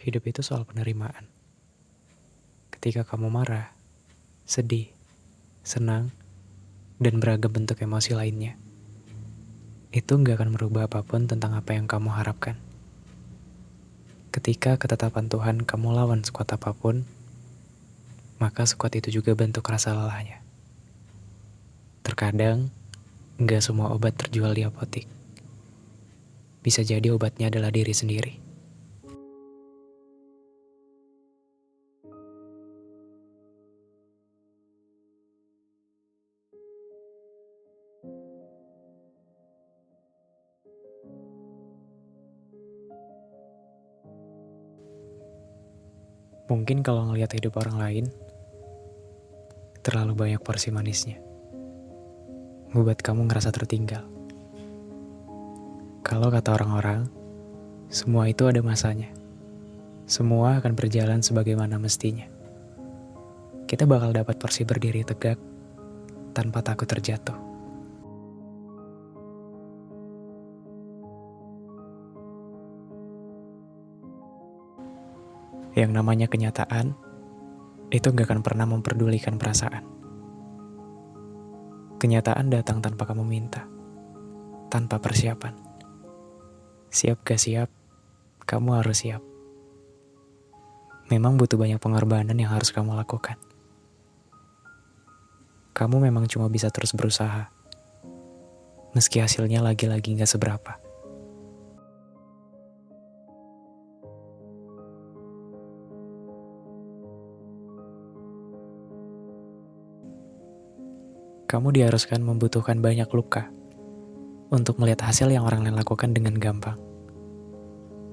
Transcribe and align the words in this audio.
Hidup 0.00 0.24
itu 0.32 0.40
soal 0.40 0.64
penerimaan. 0.64 1.28
Ketika 2.72 3.04
kamu 3.04 3.28
marah, 3.28 3.68
sedih, 4.48 4.88
senang, 5.60 6.08
dan 6.96 7.20
beragam 7.20 7.52
bentuk 7.52 7.76
emosi 7.84 8.16
lainnya. 8.16 8.56
Itu 9.92 10.16
nggak 10.16 10.40
akan 10.40 10.50
merubah 10.56 10.88
apa 10.88 11.04
pun 11.04 11.28
tentang 11.28 11.52
apa 11.52 11.76
yang 11.76 11.84
kamu 11.84 12.16
harapkan. 12.16 12.56
Ketika 14.32 14.80
ketetapan 14.80 15.28
Tuhan 15.28 15.68
kamu 15.68 15.92
lawan 15.92 16.24
sekuat 16.24 16.48
apa 16.56 16.72
pun, 16.72 17.04
maka 18.40 18.64
sekuat 18.64 18.96
itu 18.96 19.20
juga 19.20 19.36
bentuk 19.36 19.68
rasa 19.68 19.92
lelahnya. 19.92 20.40
Terkadang, 22.00 22.72
nggak 23.36 23.60
semua 23.60 23.92
obat 23.92 24.16
terjual 24.16 24.56
di 24.56 24.64
apotik. 24.64 25.04
Bisa 26.64 26.80
jadi 26.80 27.12
obatnya 27.12 27.52
adalah 27.52 27.68
diri 27.68 27.92
sendiri. 27.92 28.49
Mungkin 46.50 46.82
kalau 46.82 47.06
ngelihat 47.06 47.30
hidup 47.38 47.62
orang 47.62 47.78
lain, 47.78 48.06
terlalu 49.86 50.18
banyak 50.18 50.42
porsi 50.42 50.74
manisnya. 50.74 51.22
Membuat 52.74 52.98
kamu 53.06 53.30
ngerasa 53.30 53.54
tertinggal. 53.54 54.02
Kalau 56.02 56.26
kata 56.26 56.58
orang-orang, 56.58 57.06
semua 57.86 58.26
itu 58.26 58.50
ada 58.50 58.58
masanya. 58.66 59.14
Semua 60.10 60.58
akan 60.58 60.74
berjalan 60.74 61.22
sebagaimana 61.22 61.78
mestinya. 61.78 62.26
Kita 63.70 63.86
bakal 63.86 64.10
dapat 64.10 64.34
porsi 64.42 64.66
berdiri 64.66 65.06
tegak 65.06 65.38
tanpa 66.34 66.66
takut 66.66 66.90
terjatuh. 66.90 67.49
Yang 75.80 75.96
namanya 75.96 76.28
kenyataan, 76.28 76.92
itu 77.88 78.12
gak 78.12 78.28
akan 78.28 78.44
pernah 78.44 78.68
memperdulikan 78.68 79.40
perasaan. 79.40 79.82
Kenyataan 81.96 82.52
datang 82.52 82.84
tanpa 82.84 83.08
kamu 83.08 83.24
minta, 83.24 83.64
tanpa 84.68 85.00
persiapan. 85.00 85.56
Siap 86.92 87.24
gak 87.24 87.40
siap, 87.40 87.68
kamu 88.44 88.84
harus 88.84 89.00
siap. 89.00 89.24
Memang 91.08 91.40
butuh 91.40 91.56
banyak 91.56 91.80
pengorbanan 91.80 92.36
yang 92.36 92.52
harus 92.52 92.70
kamu 92.70 92.94
lakukan. 92.94 93.40
Kamu 95.72 95.96
memang 95.96 96.28
cuma 96.28 96.52
bisa 96.52 96.68
terus 96.68 96.92
berusaha, 96.92 97.48
meski 98.92 99.24
hasilnya 99.24 99.64
lagi-lagi 99.64 100.12
gak 100.20 100.28
seberapa. 100.28 100.89
Kamu 111.50 111.74
diharuskan 111.74 112.22
membutuhkan 112.22 112.78
banyak 112.78 113.10
luka 113.10 113.50
untuk 114.54 114.78
melihat 114.78 115.10
hasil 115.10 115.26
yang 115.34 115.42
orang 115.42 115.66
lain 115.66 115.74
lakukan 115.74 116.14
dengan 116.14 116.38
gampang. 116.38 116.78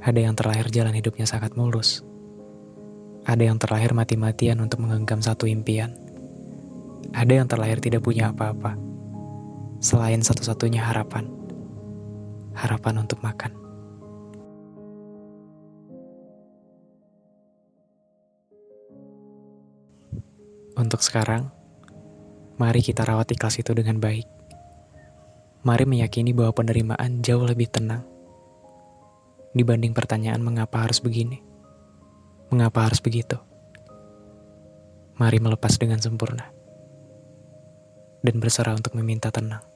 Ada 0.00 0.24
yang 0.24 0.32
terlahir 0.32 0.72
jalan 0.72 0.96
hidupnya 0.96 1.28
sangat 1.28 1.52
mulus. 1.52 2.00
Ada 3.28 3.44
yang 3.52 3.60
terlahir 3.60 3.92
mati-matian 3.92 4.56
untuk 4.64 4.80
menggenggam 4.80 5.20
satu 5.20 5.44
impian. 5.44 5.92
Ada 7.12 7.44
yang 7.44 7.44
terlahir 7.44 7.76
tidak 7.76 8.08
punya 8.08 8.32
apa-apa. 8.32 8.72
Selain 9.84 10.24
satu-satunya 10.24 10.80
harapan. 10.80 11.28
Harapan 12.56 13.04
untuk 13.04 13.20
makan. 13.20 13.52
Untuk 20.80 21.04
sekarang, 21.04 21.52
Mari 22.56 22.80
kita 22.80 23.04
rawat 23.04 23.28
ikhlas 23.36 23.60
itu 23.60 23.76
dengan 23.76 24.00
baik. 24.00 24.24
Mari 25.60 25.84
meyakini 25.84 26.32
bahwa 26.32 26.56
penerimaan 26.56 27.20
jauh 27.20 27.44
lebih 27.44 27.68
tenang 27.68 28.00
dibanding 29.56 29.96
pertanyaan 29.96 30.40
mengapa 30.40 30.84
harus 30.84 31.00
begini, 31.00 31.40
mengapa 32.52 32.88
harus 32.88 33.00
begitu. 33.00 33.40
Mari 35.16 35.40
melepas 35.40 35.76
dengan 35.80 36.00
sempurna 36.00 36.48
dan 38.24 38.36
berserah 38.40 38.76
untuk 38.76 38.96
meminta 38.96 39.28
tenang. 39.28 39.75